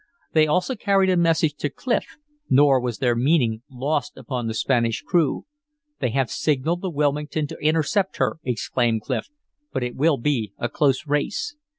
They 0.33 0.47
also 0.47 0.75
carried 0.75 1.11
a 1.11 1.15
message 1.15 1.53
to 1.57 1.69
Clif, 1.69 2.17
nor 2.49 2.79
was 2.81 2.97
their 2.97 3.13
meaning 3.15 3.61
lost 3.69 4.17
upon 4.17 4.47
the 4.47 4.55
Spanish 4.55 5.03
crew. 5.03 5.45
"They 5.99 6.09
have 6.09 6.31
signaled 6.31 6.81
the 6.81 6.89
Wilmington 6.89 7.45
to 7.45 7.57
intercept 7.63 8.17
her," 8.17 8.37
exclaimed 8.43 9.01
Clif. 9.03 9.29
"But 9.71 9.83
it 9.83 9.95
will 9.95 10.17
be 10.17 10.53
a 10.57 10.69
close 10.69 11.05
race." 11.05 11.55